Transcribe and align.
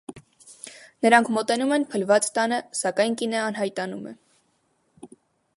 Նրանք 1.07 1.29
մոտենում 1.35 1.75
են 1.77 1.85
փլված 1.93 2.31
տանը, 2.39 2.59
սակայն 2.81 3.21
կինը 3.23 3.41
անհայտանում 3.45 4.09
է։ 4.15 4.15